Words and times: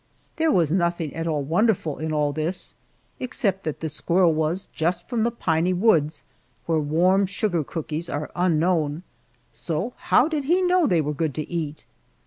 There 0.37 0.51
was 0.51 0.71
nothing 0.71 1.13
at 1.13 1.27
all 1.27 1.43
wonderful 1.43 1.99
in 1.99 2.11
all 2.11 2.33
this, 2.33 2.73
except 3.19 3.65
that 3.65 3.81
the 3.81 3.87
squirrel 3.87 4.33
was 4.33 4.65
just 4.73 5.07
from 5.07 5.21
the 5.21 5.29
piney 5.29 5.73
woods 5.73 6.25
where 6.65 6.79
warm 6.79 7.27
sugar 7.27 7.63
cakes 7.63 8.09
are 8.09 8.31
unknown, 8.35 9.03
so 9.51 9.93
how 10.09 10.27
did 10.27 10.45
he 10.45 10.63
know 10.63 10.87
they 10.87 11.01
were 11.01 11.13
good 11.13 11.35
to 11.35 11.47
eat? 11.47 11.85